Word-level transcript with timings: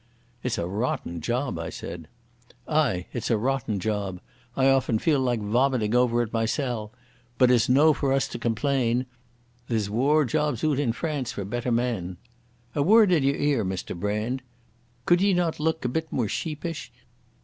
"It's 0.41 0.57
a 0.57 0.65
rotten 0.65 1.21
job," 1.21 1.59
I 1.59 1.69
said. 1.69 2.07
"Ay, 2.67 3.05
it's 3.13 3.29
a 3.29 3.37
rotten 3.37 3.79
job. 3.79 4.19
I 4.57 4.67
often 4.67 4.97
feel 4.97 5.19
like 5.19 5.39
vomiting 5.39 5.93
over 5.93 6.23
it 6.23 6.33
mysel'. 6.33 6.91
But 7.37 7.51
it's 7.51 7.69
no 7.69 7.93
for 7.93 8.11
us 8.11 8.27
to 8.29 8.39
complain. 8.39 9.05
There's 9.67 9.91
waur 9.91 10.25
jobs 10.25 10.63
oot 10.63 10.79
in 10.79 10.91
France 10.91 11.31
for 11.33 11.45
better 11.45 11.71
men.... 11.71 12.17
A 12.73 12.81
word 12.81 13.11
in 13.11 13.21
your 13.21 13.35
ear, 13.35 13.63
Mr 13.63 13.95
Brand. 13.95 14.41
Could 15.05 15.21
ye 15.21 15.35
not 15.35 15.59
look 15.59 15.85
a 15.85 15.87
bit 15.87 16.11
more 16.11 16.27
sheepish? 16.27 16.91